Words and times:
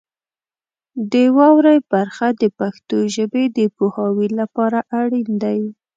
د 1.11 1.13
واورئ 1.37 1.79
برخه 1.91 2.27
د 2.41 2.43
پښتو 2.59 2.97
ژبې 3.15 3.43
د 3.57 3.59
پوهاوي 3.75 4.27
لپاره 4.39 4.79
اړین 5.01 5.29
دی. 5.43 5.61